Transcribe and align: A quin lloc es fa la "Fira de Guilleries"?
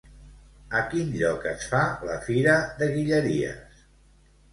A 0.77 0.79
quin 0.93 1.11
lloc 1.17 1.45
es 1.51 1.67
fa 1.73 1.81
la 2.11 2.15
"Fira 2.29 2.55
de 2.81 2.87
Guilleries"? 2.95 3.85